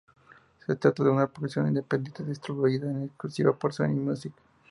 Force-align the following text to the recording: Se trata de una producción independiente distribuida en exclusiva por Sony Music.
Se 0.65 0.75
trata 0.77 1.03
de 1.03 1.11
una 1.11 1.27
producción 1.27 1.67
independiente 1.67 2.23
distribuida 2.25 2.89
en 2.89 3.03
exclusiva 3.03 3.53
por 3.53 3.71
Sony 3.71 3.89
Music. 3.89 4.33